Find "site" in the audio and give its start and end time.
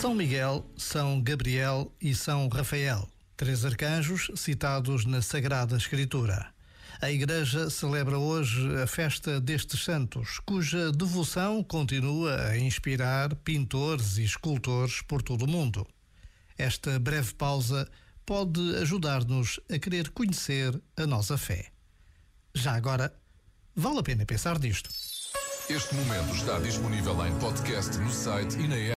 28.10-28.58